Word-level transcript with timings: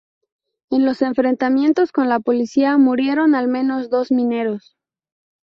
En 0.71 0.83
los 0.83 1.03
enfrentamientos 1.03 1.91
con 1.91 2.09
la 2.09 2.19
policía 2.19 2.75
murieron 2.79 3.35
al 3.35 3.47
menos 3.47 3.91
dos 3.91 4.09
mineros. 4.11 4.75